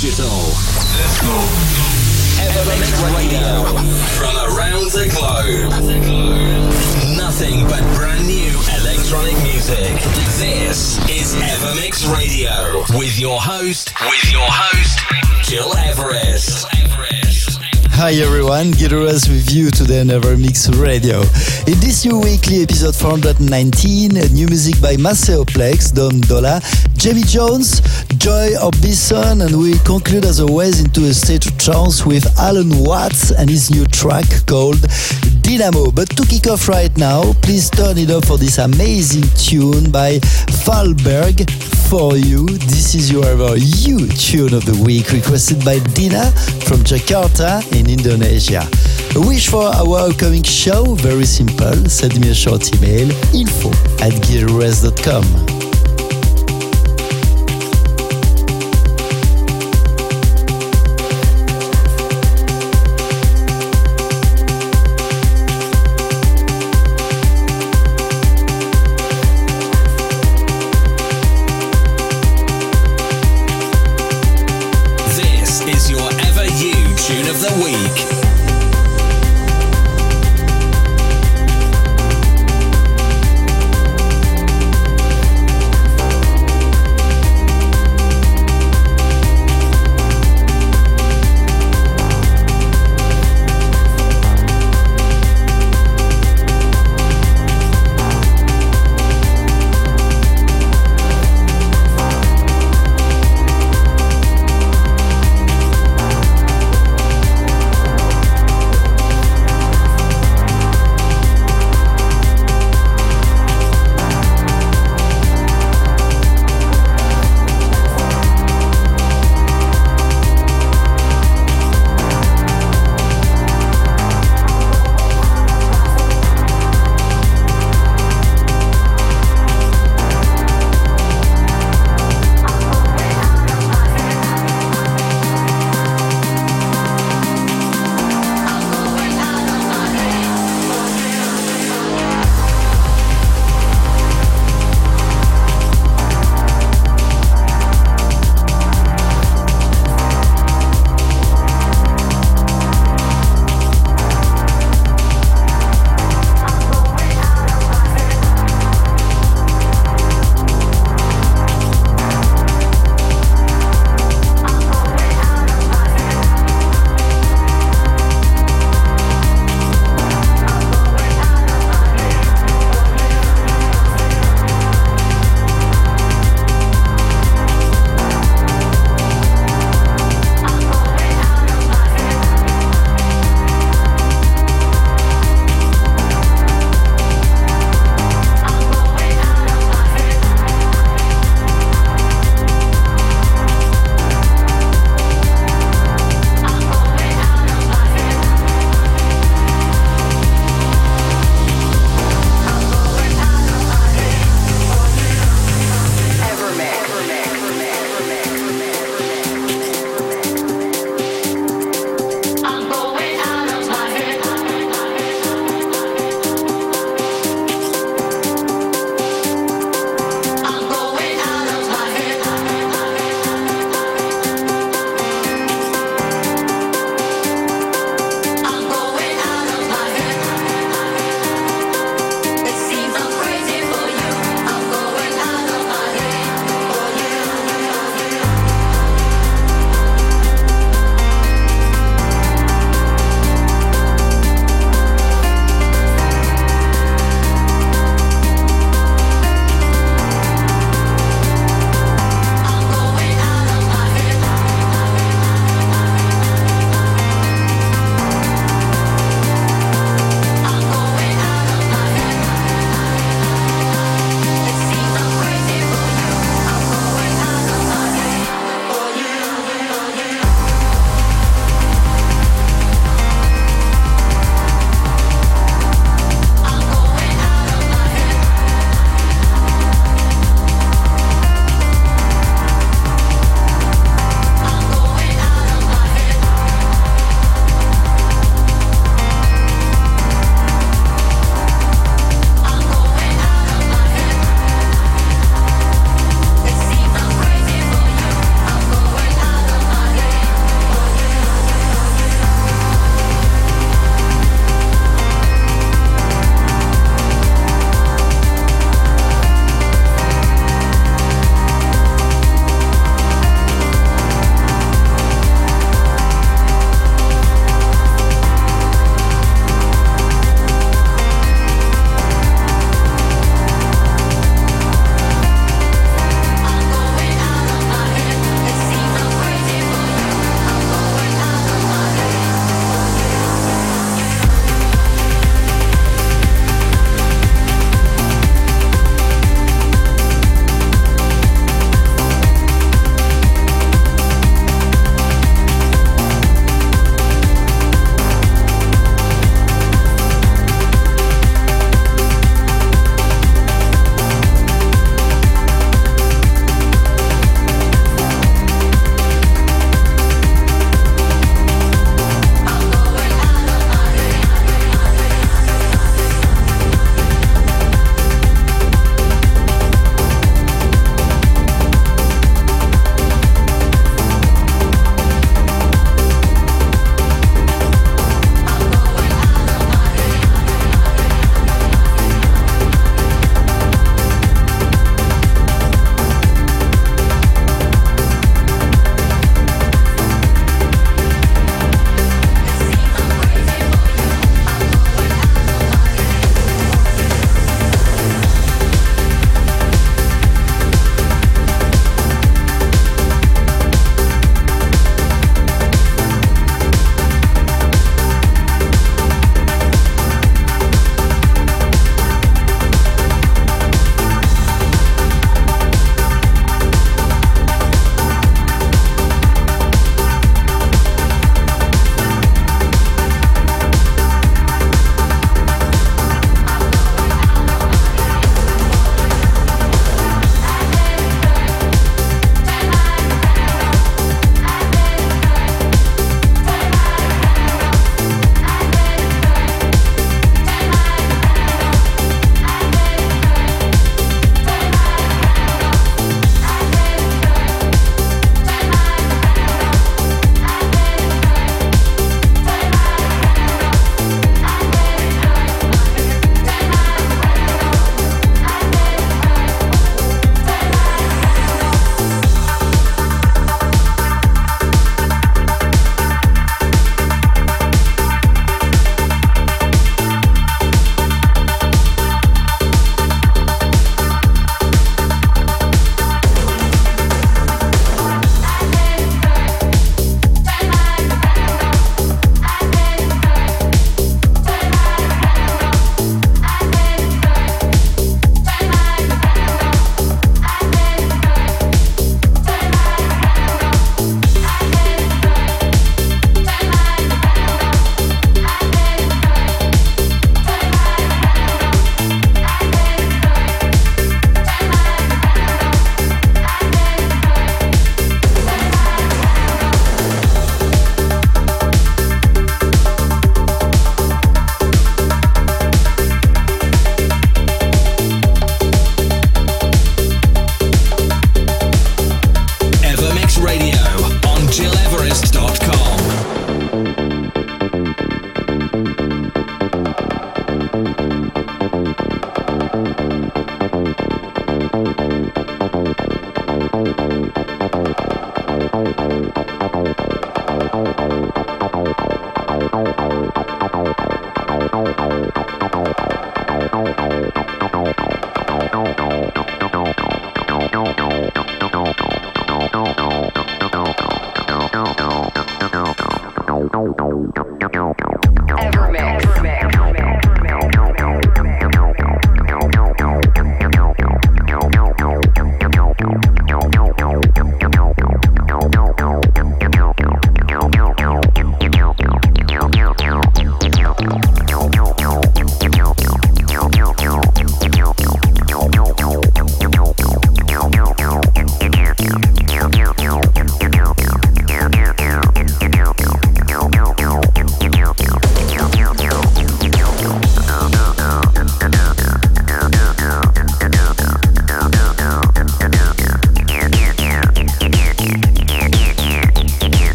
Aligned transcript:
digital. 0.00 0.28
Let's 0.96 1.20
go. 1.20 1.36
Evermix 2.40 2.96
Radio. 3.14 3.64
From 4.16 4.34
around 4.48 4.90
the 4.92 5.06
globe. 5.12 5.70
Nothing 7.18 7.64
but 7.64 7.82
brand 7.94 8.26
new 8.26 8.50
electronic 8.80 9.36
music. 9.42 9.92
This 10.38 10.96
is 11.10 11.34
Evermix 11.34 12.10
Radio. 12.16 12.82
With 12.98 13.18
your 13.18 13.40
host, 13.40 13.92
with 14.00 14.32
your 14.32 14.48
host, 14.48 15.50
Gil 15.50 15.76
Everest. 15.76 16.66
Hi 18.00 18.12
everyone, 18.14 18.72
Gidoras 18.72 19.28
with 19.28 19.52
you 19.52 19.70
today 19.70 20.00
on 20.00 20.06
Evermix 20.06 20.72
Radio. 20.80 21.20
In 21.68 21.78
this 21.80 22.06
new 22.06 22.18
weekly 22.18 22.62
episode 22.62 22.96
419, 22.96 24.12
new 24.32 24.46
music 24.46 24.80
by 24.80 24.96
Maceo 24.96 25.44
Plex, 25.44 25.92
Dom 25.92 26.22
Dolla, 26.22 26.62
Jamie 26.94 27.24
Jones, 27.24 27.82
Joy 28.20 28.52
Orbison, 28.60 29.46
and 29.46 29.58
we 29.58 29.78
conclude 29.78 30.26
as 30.26 30.40
always 30.40 30.78
into 30.78 31.06
a 31.06 31.14
state 31.14 31.46
of 31.46 31.56
trance 31.56 32.04
with 32.04 32.26
Alan 32.38 32.84
Watts 32.84 33.30
and 33.30 33.48
his 33.48 33.70
new 33.70 33.86
track 33.86 34.26
called 34.44 34.76
Dynamo. 35.40 35.90
But 35.90 36.10
to 36.18 36.26
kick 36.26 36.46
off 36.46 36.68
right 36.68 36.94
now, 36.98 37.32
please 37.40 37.70
turn 37.70 37.96
it 37.96 38.10
up 38.10 38.26
for 38.26 38.36
this 38.36 38.58
amazing 38.58 39.24
tune 39.38 39.90
by 39.90 40.18
Falberg 40.64 41.50
for 41.88 42.18
you. 42.18 42.44
This 42.44 42.94
is 42.94 43.10
your 43.10 43.24
ever 43.24 43.56
you 43.56 44.06
tune 44.08 44.52
of 44.52 44.66
the 44.66 44.78
week, 44.84 45.12
requested 45.12 45.64
by 45.64 45.78
Dina 45.94 46.30
from 46.68 46.84
Jakarta 46.84 47.64
in 47.72 47.88
Indonesia. 47.88 48.68
A 49.16 49.26
wish 49.26 49.48
for 49.48 49.64
our 49.64 50.10
upcoming 50.10 50.42
show? 50.42 50.94
Very 50.96 51.24
simple. 51.24 51.88
Send 51.88 52.20
me 52.20 52.28
a 52.28 52.34
short 52.34 52.68
email 52.76 53.08
info 53.32 53.70
at 54.04 54.12
gearres.com. 54.28 55.59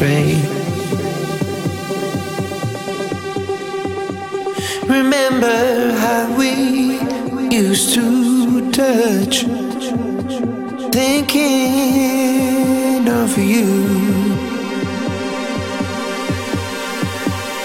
afraid. 0.00 0.40
Remember 4.88 5.92
how 6.04 6.34
we 6.38 6.52
used 7.54 7.94
to 7.94 8.70
touch, 8.70 9.44
thinking 10.90 11.48
of 13.08 13.36
you. 13.36 13.70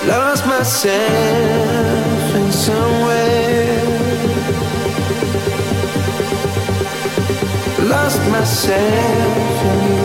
Lost 0.07 0.45
myself 0.45 2.35
in 2.35 2.51
somewhere. 2.51 3.81
Lost 7.79 8.21
myself 8.29 9.65
in 9.65 9.99
you. 9.99 10.04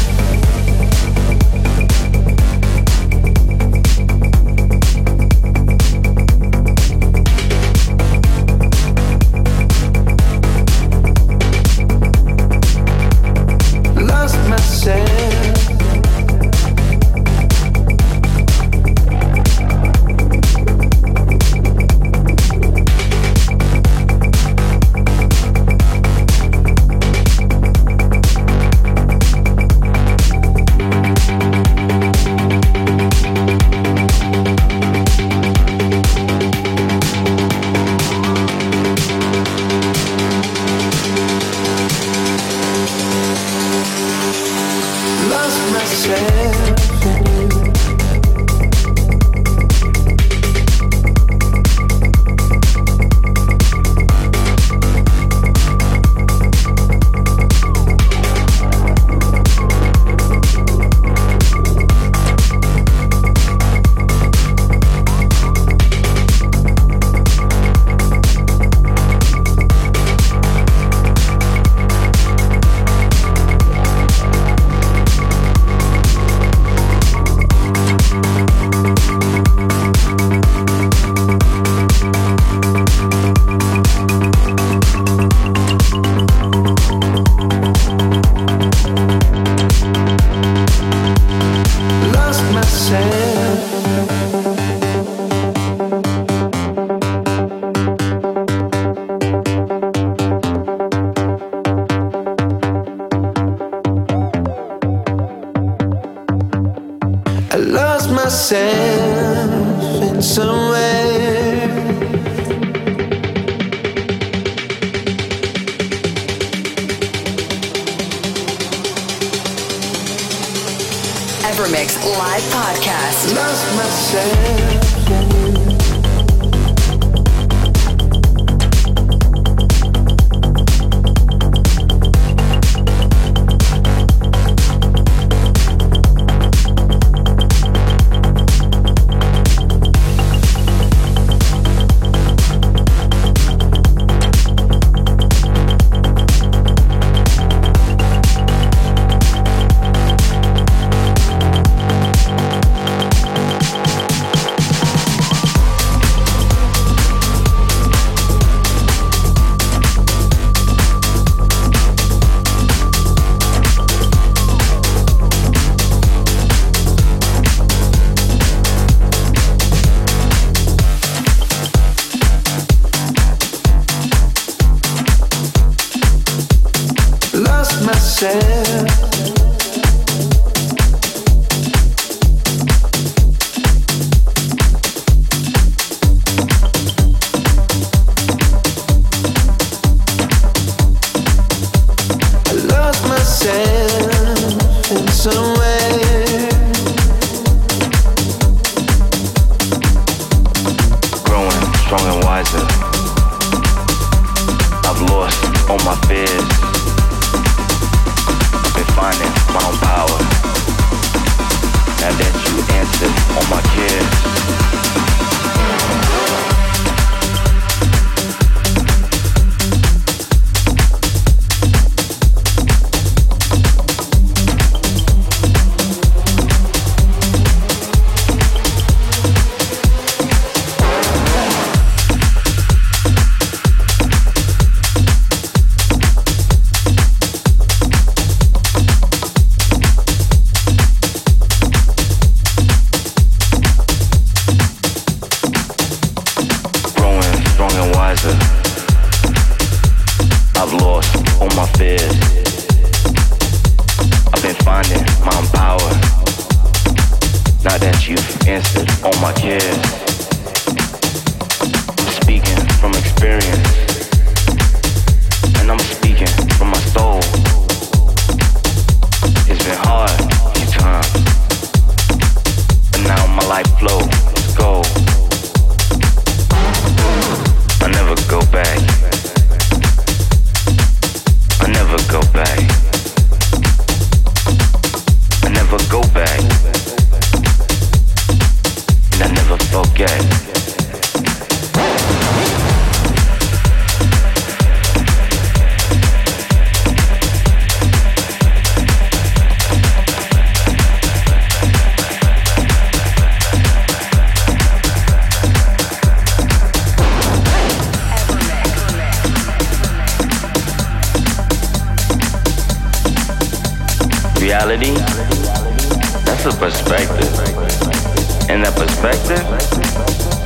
perspective. 316.91 318.51
And 318.51 318.65
that 318.67 318.75
perspective 318.75 319.39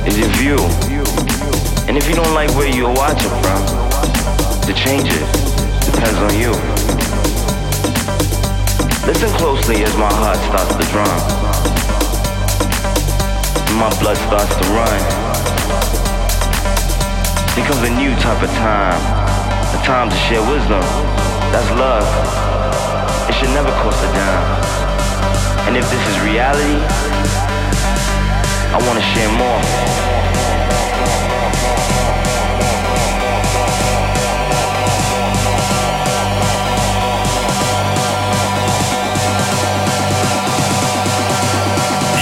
is 0.06 0.14
your 0.14 0.30
view. 0.38 0.62
And 1.90 1.98
if 1.98 2.06
you 2.06 2.14
don't 2.14 2.34
like 2.34 2.50
where 2.54 2.70
you're 2.70 2.94
watching 2.94 3.34
from, 3.42 3.58
the 4.62 4.74
change 4.78 5.10
it 5.10 5.26
depends 5.90 6.18
on 6.22 6.34
you. 6.38 6.54
Listen 9.06 9.30
closely 9.38 9.82
as 9.82 9.90
my 9.98 10.06
heart 10.06 10.38
starts 10.46 10.70
to 10.70 10.86
drum. 10.94 11.18
And 13.66 13.78
my 13.82 13.90
blood 13.98 14.18
starts 14.30 14.54
to 14.54 14.66
run. 14.70 15.00
Becomes 17.58 17.82
a 17.82 17.92
new 17.98 18.14
type 18.22 18.42
of 18.42 18.50
time. 18.62 19.02
A 19.74 19.78
time 19.82 20.10
to 20.10 20.18
share 20.30 20.42
wisdom. 20.46 20.82
That's 21.50 21.70
love. 21.74 22.06
It 23.28 23.34
should 23.34 23.50
never 23.50 23.70
cost 23.82 23.98
a 24.04 24.06
dime. 24.14 24.65
And 25.66 25.76
if 25.76 25.90
this 25.90 26.08
is 26.08 26.20
reality, 26.20 26.78
I 28.70 28.78
want 28.86 28.98
to 28.98 29.04
share 29.10 29.28
more. 29.34 29.60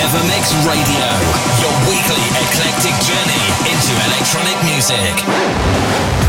Evermix 0.00 0.56
Radio, 0.64 1.04
your 1.60 1.74
weekly 1.84 2.24
eclectic 2.48 2.96
journey 3.04 3.44
into 3.68 3.92
electronic 4.08 4.56
music. 4.64 6.23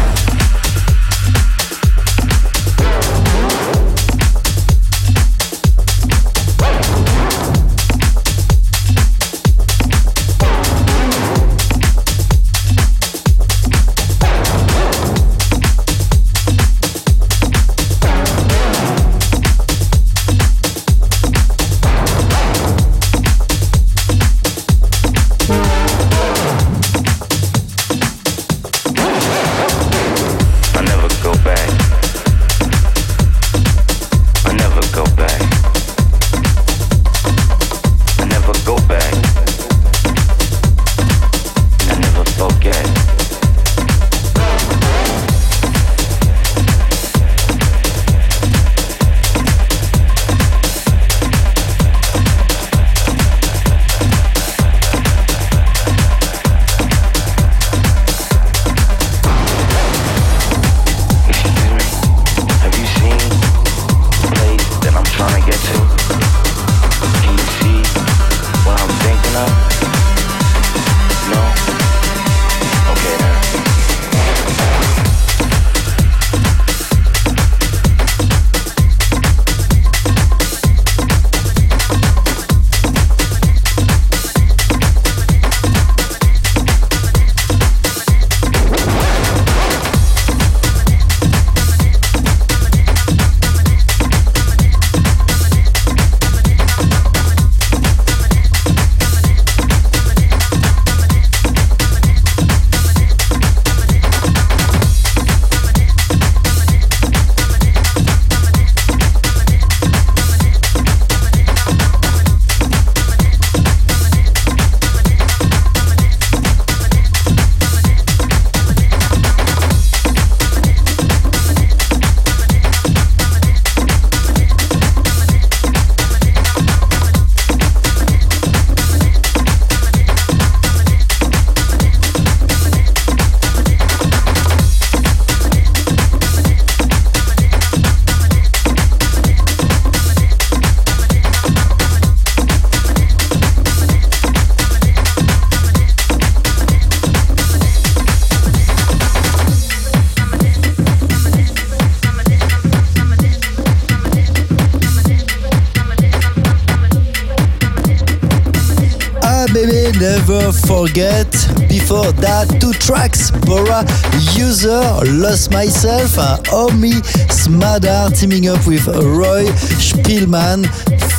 Never 159.93 160.51
forget 160.51 161.29
Before 161.69 162.11
that, 162.13 162.57
two 162.59 162.73
tracks 162.73 163.29
Bora, 163.29 163.85
Uzer, 164.33 165.21
Lost 165.21 165.51
Myself, 165.51 166.17
and 166.17 166.47
Omri 166.49 166.97
Smadar 167.29 168.09
teaming 168.17 168.47
up 168.47 168.65
with 168.65 168.87
Roy 168.87 169.45
Spielman, 169.77 170.65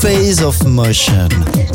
Phase 0.01 0.43
of 0.43 0.57
Motion. 0.67 1.29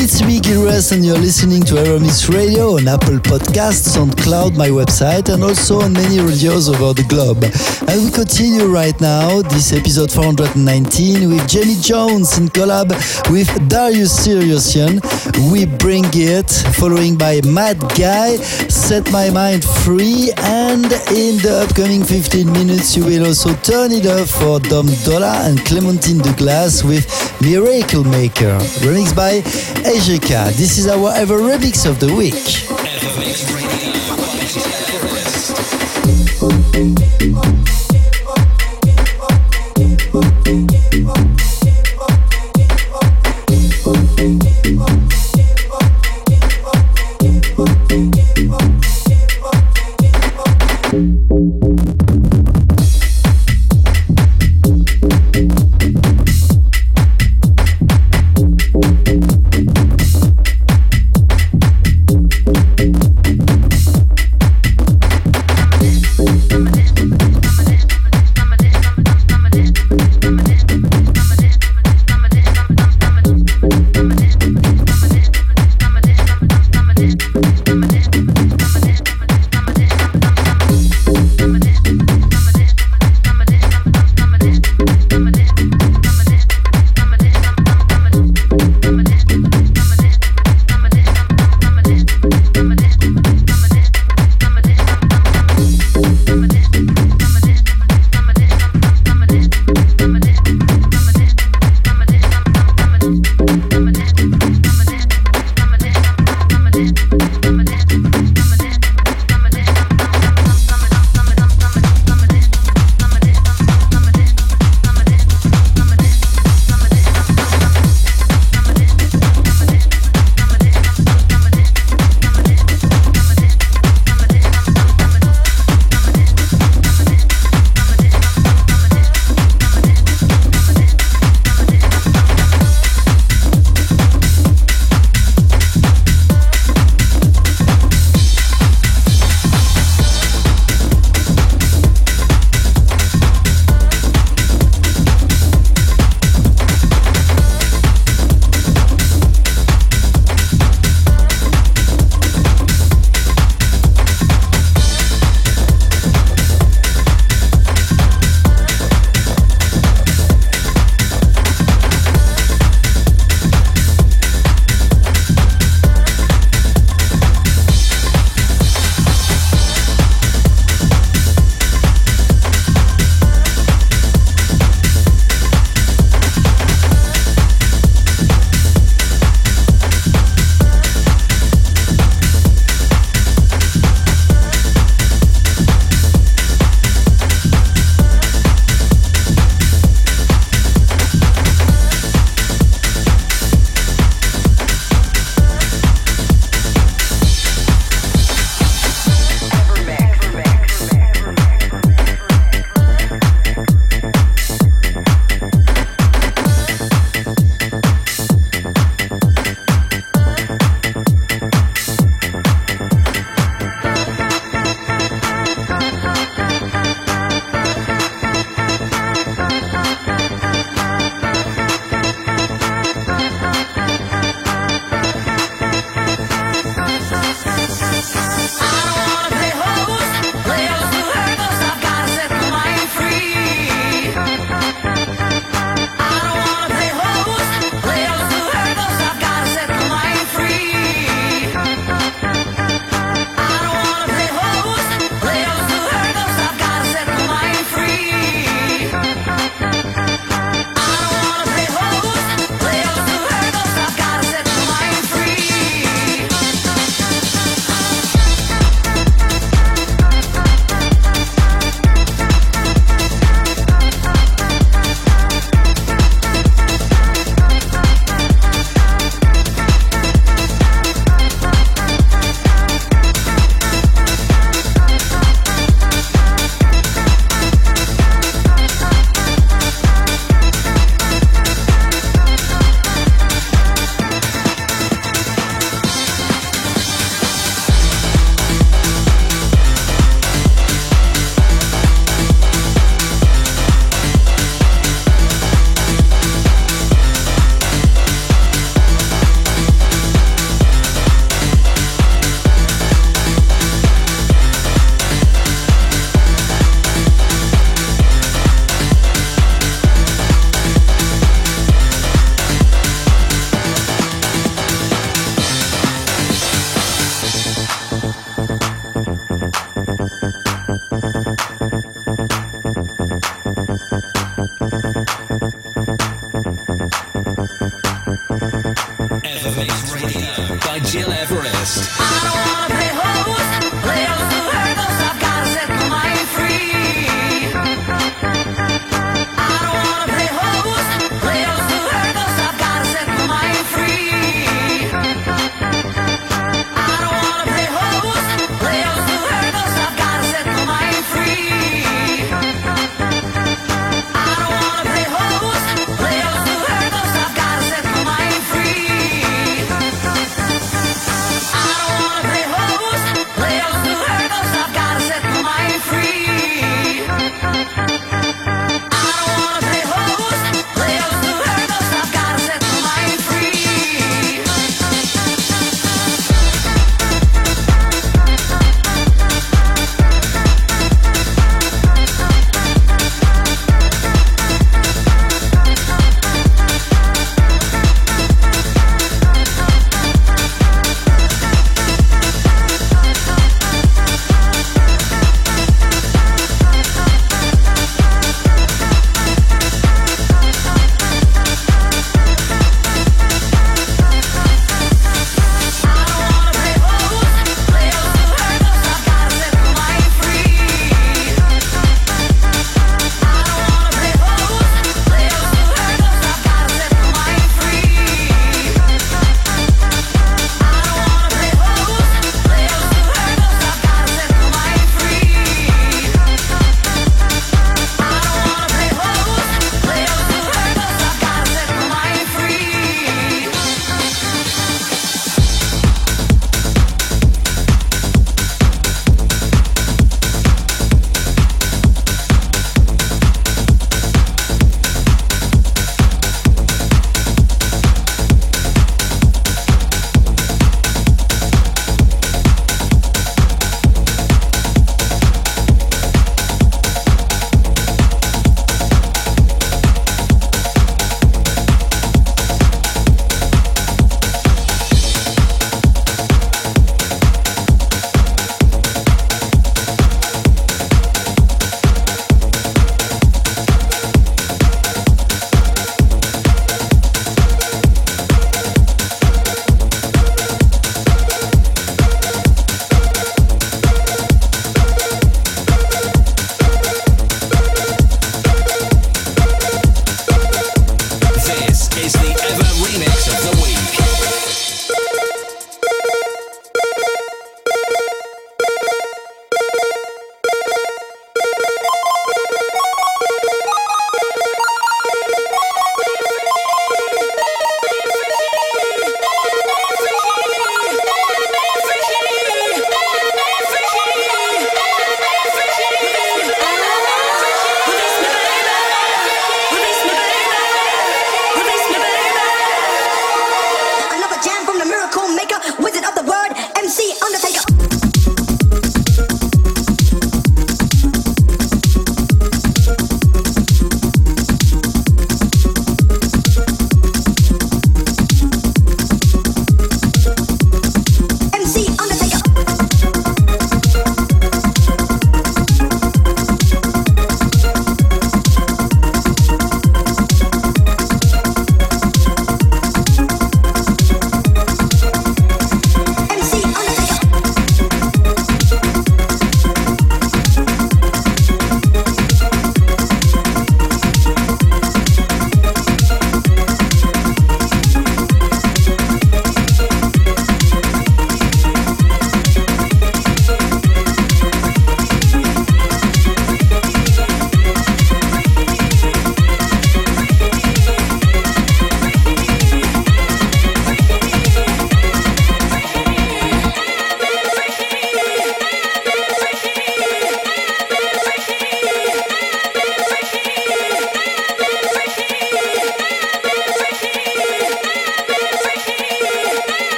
It's 0.00 0.22
me, 0.22 0.40
Gil 0.40 0.68
and 0.68 1.04
you're 1.04 1.18
listening 1.18 1.62
to 1.64 1.74
Evermix 1.74 2.32
Radio 2.32 2.76
on 2.76 2.88
Apple 2.88 3.18
Podcasts, 3.18 4.00
on 4.00 4.10
Cloud, 4.12 4.56
my 4.56 4.68
website, 4.68 5.32
and 5.32 5.42
also 5.42 5.80
on 5.80 5.92
many 5.92 6.20
radios 6.20 6.68
over 6.68 6.94
the 6.94 7.06
globe. 7.08 7.42
And 7.88 8.04
we 8.04 8.10
continue 8.10 8.66
right 8.66 8.98
now, 9.00 9.42
this 9.42 9.72
episode 9.72 10.10
419, 10.12 11.28
with 11.28 11.48
Jamie 11.48 11.76
Jones 11.80 12.38
in 12.38 12.48
collab 12.48 12.90
with 13.30 13.48
Darius 13.68 14.26
Syrossian. 14.26 15.02
We 15.52 15.66
bring 15.66 16.04
it, 16.14 16.50
following 16.78 17.16
by 17.16 17.40
Mad 17.44 17.78
Guy, 17.98 18.36
Set 18.68 19.10
My 19.10 19.30
Mind 19.30 19.64
Free, 19.64 20.30
and 20.38 20.84
in 21.10 21.36
the 21.42 21.66
upcoming 21.66 22.04
15 22.04 22.52
minutes, 22.52 22.96
you 22.96 23.04
will 23.04 23.26
also 23.26 23.52
turn 23.56 23.90
it 23.90 24.06
up 24.06 24.28
for 24.28 24.60
Dom 24.60 24.86
Dolla 25.04 25.42
and 25.44 25.58
Clementine 25.66 26.18
Douglas 26.18 26.84
with 26.84 27.06
Miracle 27.40 28.04
Maker, 28.04 28.58
remixed 28.86 29.16
by 29.16 29.40
Ejeka. 29.82 30.52
This 30.56 30.78
is 30.78 30.86
our 30.86 31.12
ever 31.14 31.38
remix 31.38 31.88
of 31.88 31.98
the 31.98 32.14
week. 32.14 33.87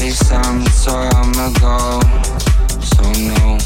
Body, 0.00 0.12
some, 0.12 0.64
so 0.68 0.92
I'ma 0.92 1.52
go. 1.60 2.00
So 2.80 3.04
no, 3.20 3.58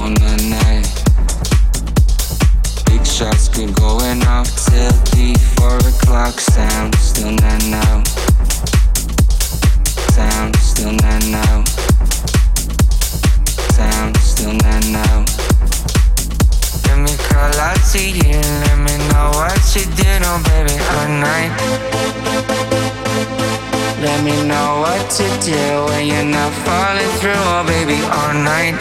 on 0.00 0.14
that 0.24 0.40
night. 0.48 0.88
Big 2.86 3.04
shots 3.06 3.50
keep 3.50 3.74
going 3.76 4.24
off 4.24 4.48
till 4.64 4.88
the 5.12 5.36
four 5.52 5.76
o'clock 5.84 6.40
sound. 6.40 6.94
Still 6.94 7.32
not 7.32 7.60
now. 7.68 8.02
Sound 10.16 10.56
still 10.56 10.92
not 10.92 11.26
now. 11.28 11.64
Sound 13.76 14.16
still 14.16 14.54
not 14.54 14.80
now. 14.88 15.26
Let 16.88 16.98
me 17.04 17.12
call 17.28 17.52
out 17.60 17.80
to 17.92 18.00
you. 18.00 18.40
Let 18.64 18.78
me 18.80 18.96
know 19.12 19.28
what 19.36 19.60
you 19.76 19.84
did, 19.92 20.22
oh 20.24 20.40
baby, 20.48 20.80
all 20.96 21.08
night. 21.20 22.73
Let 24.04 24.22
me 24.22 24.36
know 24.46 24.80
what 24.84 25.08
to 25.16 25.24
do 25.40 25.62
when 25.88 26.06
you're 26.06 26.28
not 26.28 26.52
falling 26.66 27.12
through, 27.20 27.40
oh 27.56 27.64
baby, 27.66 27.96
all 28.04 28.34
night. 28.36 28.76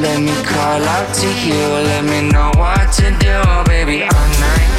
Let 0.00 0.18
me 0.22 0.32
call 0.48 0.80
out 0.96 1.14
to 1.20 1.28
you, 1.44 1.60
let 1.92 2.04
me 2.04 2.32
know 2.32 2.50
what 2.56 2.90
to 2.96 3.12
do, 3.20 3.36
oh 3.52 3.64
baby, 3.66 4.04
all 4.04 4.28
night. 4.40 4.72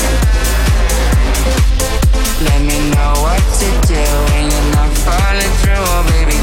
Let 2.42 2.62
me 2.66 2.90
know 2.90 3.14
what 3.22 3.44
to 3.62 3.70
do 3.86 4.04
when 4.34 4.50
you're 4.50 4.72
not 4.74 4.90
falling 5.06 5.54
through, 5.62 5.86
oh 5.94 6.02
baby, 6.10 6.41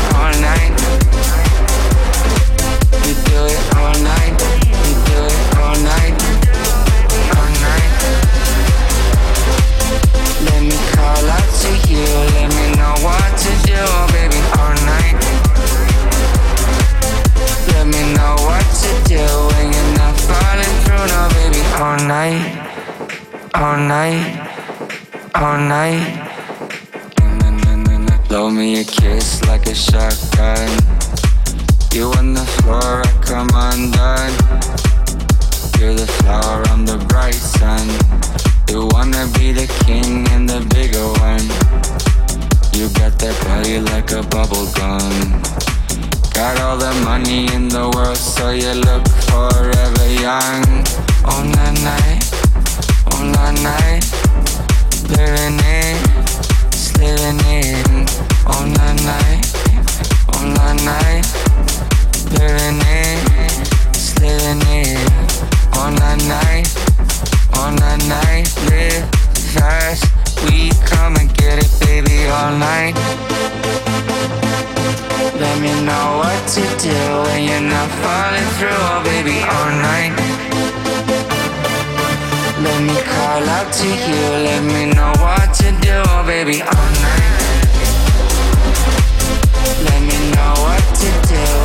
night, 22.07 23.51
all 23.55 23.77
night 23.77 24.49
all 25.41 25.59
night. 25.59 26.25
Blow 28.29 28.51
me 28.51 28.81
a 28.81 28.85
kiss 28.85 29.43
like 29.45 29.67
a 29.67 29.75
shotgun. 29.75 30.69
You 31.93 32.13
on 32.19 32.35
the 32.35 32.45
floor, 32.57 33.03
I 33.05 33.13
come 33.23 33.49
undone. 33.55 34.35
You're 35.79 35.95
the 35.95 36.11
flower, 36.19 36.63
I'm 36.69 36.85
the 36.85 36.99
bright 37.09 37.35
sun. 37.35 37.87
You 38.69 38.89
wanna 38.93 39.27
be 39.39 39.53
the 39.53 39.67
king 39.87 40.29
and 40.31 40.49
the 40.49 40.61
bigger 40.75 41.07
one. 41.31 41.47
You 42.75 42.89
got 43.01 43.19
that 43.21 43.37
body 43.47 43.81
like 43.81 44.11
a 44.13 44.23
bubble 44.23 44.67
gum. 44.73 45.43
Got 46.35 46.61
all 46.61 46.77
the 46.77 46.95
money 47.05 47.47
in 47.55 47.69
the 47.69 47.91
world, 47.95 48.17
so 48.17 48.51
you 48.51 48.73
look 48.73 49.07
forever 49.31 50.07
young. 50.21 51.08
Night, 51.29 52.25
night. 53.63 54.03
Living 55.09 55.59
in, 55.61 55.97
living 56.99 57.39
the 58.75 58.91
night, 59.05 59.45
night. 60.85 61.27
Living 62.33 62.81
in, 62.81 63.19
living 64.21 64.61
the 65.85 66.13
night, 66.29 66.67
night. 68.09 68.47
Live 68.67 69.05
fast, 69.53 70.05
we 70.45 70.71
come 70.87 71.15
and 71.17 71.29
get 71.37 71.59
it, 71.59 71.71
baby, 71.81 72.27
all 72.29 72.57
night. 72.57 72.95
Let 75.39 75.61
me 75.61 75.73
know 75.85 76.19
what 76.23 76.49
to 76.55 76.63
do 76.79 76.99
when 77.27 77.41
you're 77.45 77.61
not 77.61 77.91
falling 78.03 78.49
through, 78.57 78.71
oh 78.73 79.03
baby, 79.05 79.43
all 79.43 79.71
night. 79.71 79.78
Out 83.59 83.73
to 83.73 83.87
you, 83.87 84.23
let 84.47 84.63
me 84.63 84.87
know 84.95 85.13
what 85.19 85.53
to 85.53 85.71
do, 85.81 85.99
baby, 86.27 86.63
all 86.63 86.91
night. 87.03 87.67
Let 89.83 90.01
me 90.03 90.31
know 90.31 90.55
what 90.63 90.85
to 91.01 91.29
do 91.29 91.58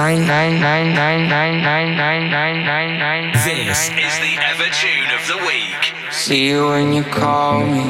Night, 0.00 0.16
nine, 0.16 0.58
nine, 0.58 0.94
nine, 0.94 1.28
nine, 1.28 1.60
nine, 1.62 1.94
nine, 1.94 2.30
nine, 2.30 2.64
nine, 2.64 2.98
nine. 2.98 3.32
This 3.34 3.90
is 3.90 4.14
the 4.24 4.34
Ever 4.50 4.70
Tune 4.80 5.10
of 5.12 5.22
the 5.28 5.36
Week. 5.46 5.92
See 6.10 6.48
you 6.48 6.68
when 6.68 6.94
you 6.94 7.04
call 7.04 7.60
me. 7.60 7.84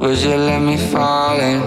Would 0.00 0.18
you 0.18 0.36
let 0.48 0.62
me 0.62 0.78
fall 0.78 1.38
in? 1.38 1.60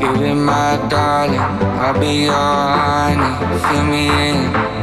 You 0.00 0.10
be 0.20 0.34
my 0.34 0.76
darling, 0.88 1.40
I'll 1.82 1.98
be 1.98 2.26
your 2.26 2.32
honey. 2.32 3.58
Fill 3.58 3.84
me 3.86 4.06
in. 4.30 4.75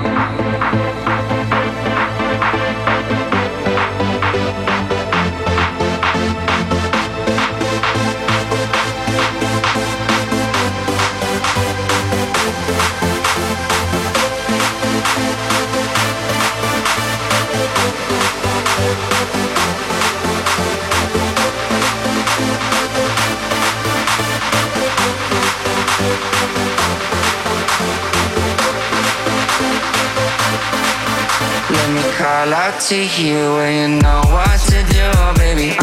like 32.53 32.79
to 32.79 32.93
hear 32.93 33.49
when 33.53 33.93
you 33.93 34.01
know 34.03 34.21
what 34.27 34.59
to 34.59 34.83
do, 34.93 35.41
baby. 35.41 35.82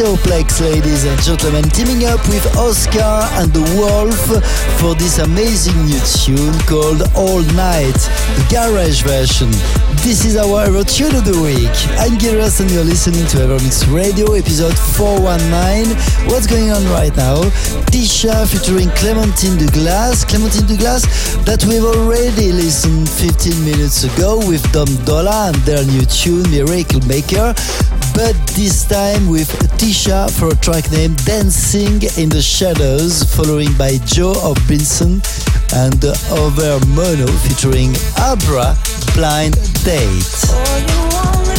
New 0.00 0.06
Maceo 0.06 0.22
Plex, 0.24 0.60
ladies 0.60 1.04
and 1.04 1.20
gentlemen, 1.20 1.62
teaming 1.64 2.06
up 2.06 2.20
with 2.28 2.56
Oscar 2.56 3.20
and 3.36 3.52
the 3.52 3.60
Wolf 3.76 4.16
for 4.80 4.94
this 4.94 5.18
amazing 5.18 5.76
new 5.84 6.00
tune 6.00 6.56
called 6.64 7.02
All 7.14 7.42
Night, 7.52 8.00
the 8.36 8.46
garage 8.48 9.02
version. 9.02 9.50
This 10.00 10.24
is 10.24 10.38
our 10.38 10.64
Ever 10.64 10.84
Tune 10.84 11.14
of 11.14 11.24
the 11.26 11.36
Week. 11.44 11.76
I'm 12.00 12.16
Giras 12.16 12.60
and 12.60 12.70
you're 12.70 12.84
listening 12.84 13.26
to 13.28 13.44
Evermix 13.44 13.84
Radio, 13.92 14.32
episode 14.32 14.76
419. 14.96 15.92
What's 16.32 16.46
going 16.46 16.70
on 16.70 16.82
right 16.88 17.14
now? 17.16 17.44
TSHA 17.92 18.48
featuring 18.48 18.88
Clementine 18.96 19.58
Douglas. 19.58 20.24
Clementine 20.24 20.64
Douglas 20.64 21.04
that 21.44 21.62
we've 21.68 21.84
already 21.84 22.52
listened 22.52 23.08
15 23.10 23.52
minutes 23.64 24.04
ago 24.04 24.38
with 24.48 24.64
Dom 24.72 24.88
Dolla 25.04 25.52
and 25.52 25.60
their 25.68 25.84
new 25.84 26.06
tune 26.08 26.48
Miracle 26.48 27.04
Maker 27.04 27.52
but 28.20 28.36
this 28.48 28.84
time 28.84 29.30
with 29.30 29.48
TSHA 29.78 30.38
for 30.38 30.48
a 30.48 30.56
track 30.56 30.90
named 30.92 31.16
Dancing 31.24 32.02
in 32.18 32.28
the 32.28 32.42
Shadows, 32.42 33.22
following 33.34 33.72
by 33.78 33.96
Joe 34.04 34.34
of 34.44 34.58
Binson, 34.68 35.22
and 35.72 36.00
Overmono 36.28 37.28
featuring 37.48 37.96
Abra 38.18 38.76
Blind 39.14 39.54
Date. 39.84 41.49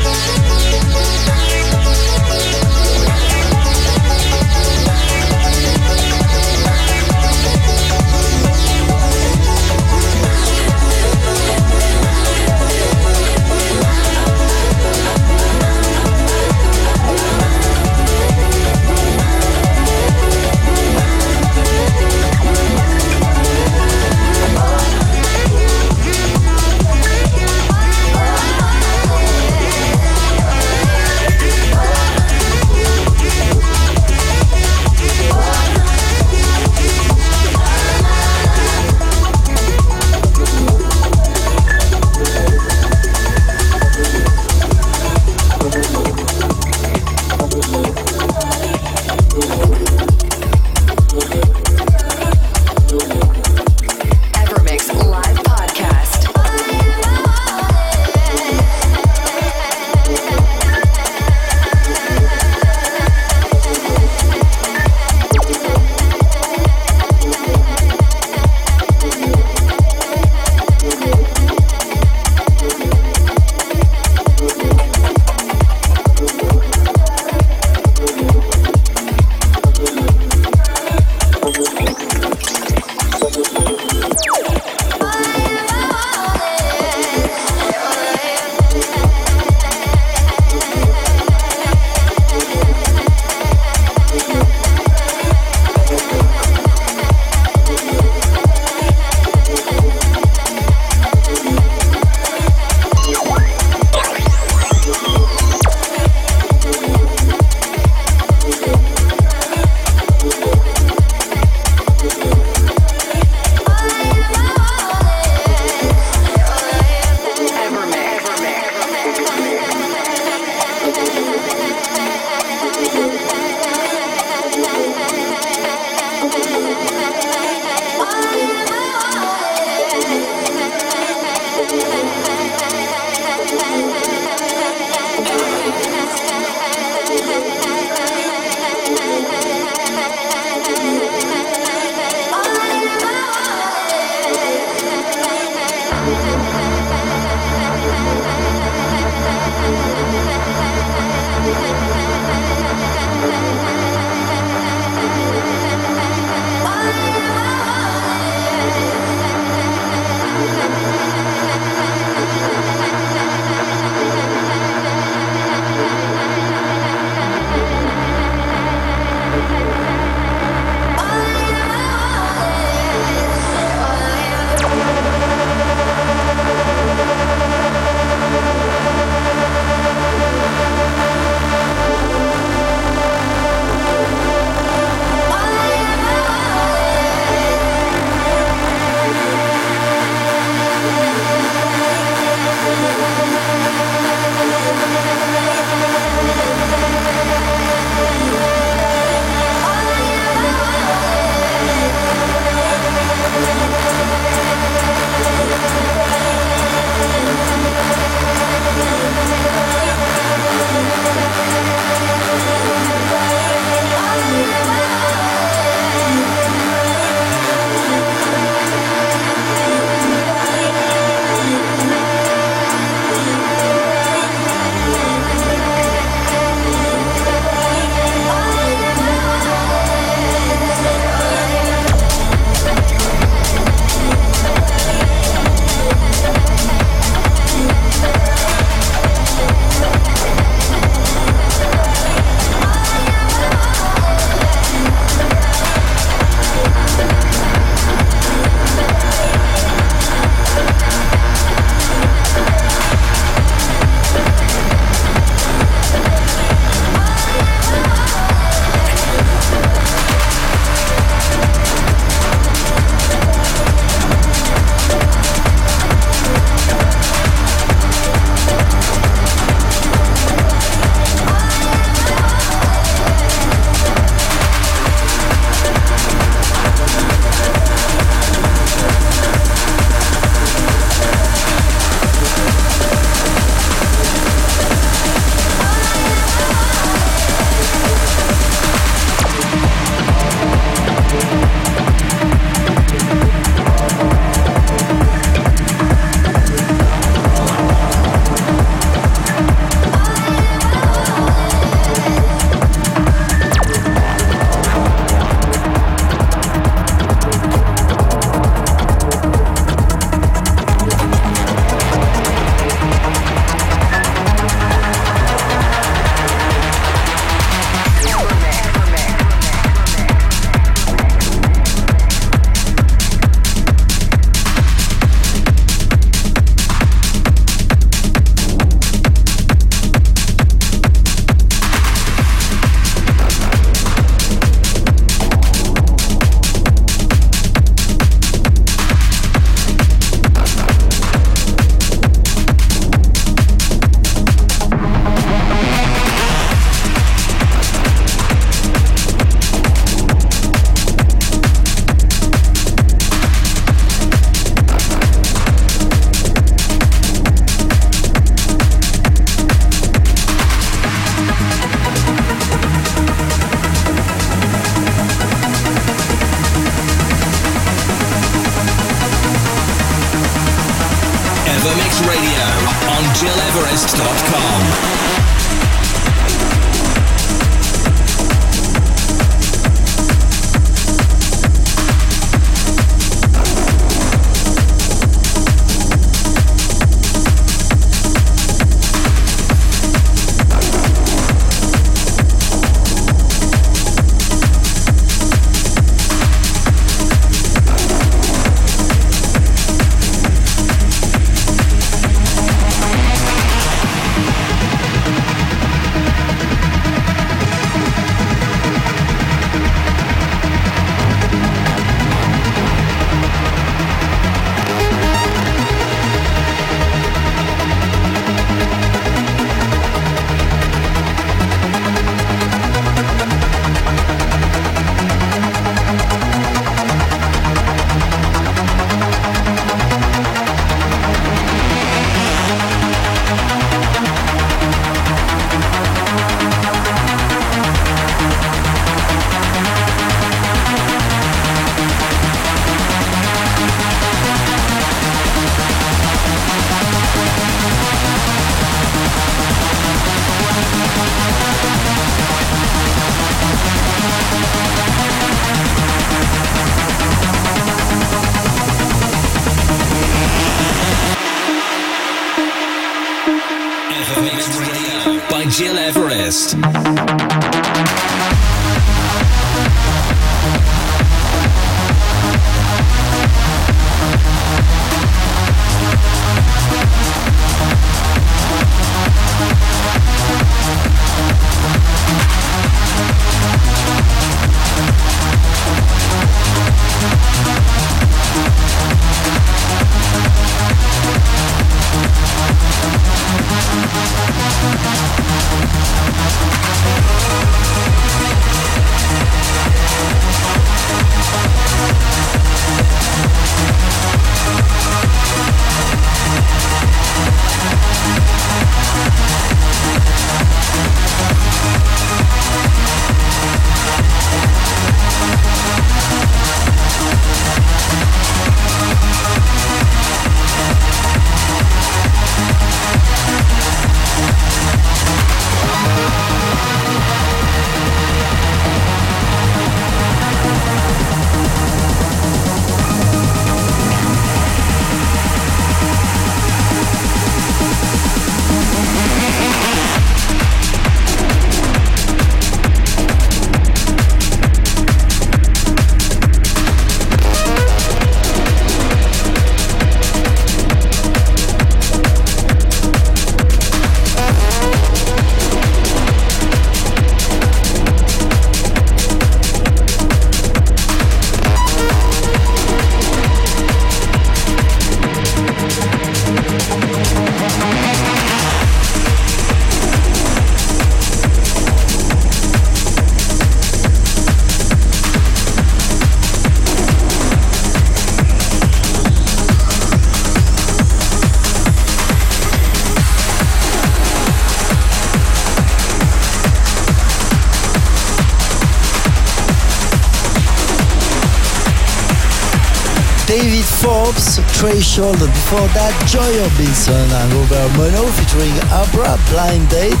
Threshold. 594.58 595.18
Before 595.18 595.66
that, 595.74 595.92
Joy 596.06 596.30
Orbison 596.46 597.08
and 597.10 597.30
Overmono 597.34 598.06
featuring 598.18 598.54
Abra 598.70 599.18
Blind 599.30 599.66
Date. 599.68 600.00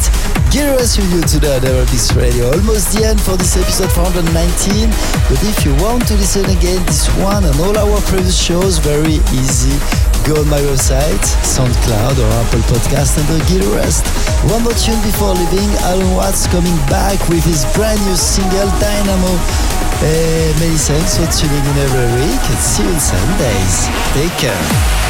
Gearless 0.54 0.94
with 0.96 1.10
you 1.10 1.22
today 1.26 1.56
at 1.58 1.66
Evermix 1.66 2.14
Radio. 2.14 2.54
Almost 2.54 2.94
the 2.94 3.04
end 3.04 3.20
for 3.20 3.36
this 3.36 3.56
episode 3.56 3.90
419. 3.90 4.90
But 5.26 5.42
if 5.42 5.66
you 5.66 5.74
want 5.82 6.06
to 6.08 6.14
listen 6.14 6.46
again, 6.46 6.78
this 6.86 7.10
one 7.18 7.44
and 7.44 7.56
all 7.58 7.74
our 7.74 8.00
previous 8.06 8.38
shows, 8.38 8.78
very 8.78 9.18
easy. 9.34 9.74
Go 10.22 10.40
on 10.40 10.48
my 10.48 10.62
website, 10.64 11.20
SoundCloud 11.44 12.16
or 12.16 12.30
Apple 12.46 12.64
Podcast 12.70 13.18
under 13.20 13.42
Gil 13.50 13.66
Everest. 13.74 14.06
One 14.48 14.62
more 14.62 14.72
tune 14.78 15.00
before 15.02 15.34
leaving. 15.34 15.68
Alan 15.90 16.14
Watts 16.14 16.46
coming 16.48 16.76
back 16.88 17.18
with 17.28 17.44
his 17.44 17.66
brand 17.74 18.00
new 18.06 18.16
single 18.16 18.70
Dynamo. 18.80 19.93
Many 20.04 20.76
thanks 20.76 21.16
for 21.16 21.26
tuning 21.32 21.64
in 21.64 21.78
every 21.78 22.20
week. 22.20 22.40
See 22.60 22.82
you 22.82 22.90
on 22.90 23.00
Sundays. 23.00 23.88
Take 24.12 24.32
care. 24.38 25.03